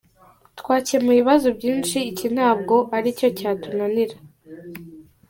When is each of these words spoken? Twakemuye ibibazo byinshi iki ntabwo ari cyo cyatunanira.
Twakemuye 0.59 1.17
ibibazo 1.19 1.47
byinshi 1.57 1.97
iki 2.11 2.27
ntabwo 2.35 2.75
ari 2.97 3.09
cyo 3.17 3.27
cyatunanira. 3.37 4.15